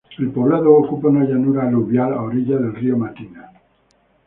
El 0.17 0.31
poblado 0.31 0.73
ocupa 0.73 1.09
una 1.09 1.25
llanura 1.25 1.67
aluvial 1.67 2.11
a 2.15 2.23
orillas 2.23 2.59
del 2.59 2.73
río 2.73 2.97
Matina. 2.97 3.51